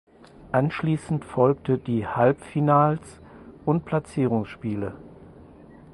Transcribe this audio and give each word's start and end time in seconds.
Anschließend 0.51 1.23
folgte 1.23 1.77
die 1.77 2.07
Halbfinals 2.07 3.21
und 3.67 3.85
Platzierungsspiele. 3.85 4.95